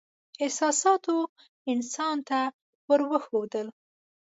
[0.45, 1.15] احساساتو
[1.73, 2.39] انسان ته
[2.87, 3.67] ور وښودل.